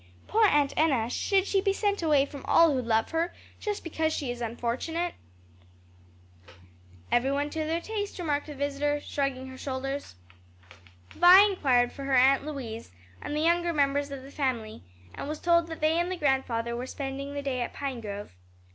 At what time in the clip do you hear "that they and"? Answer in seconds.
15.67-16.11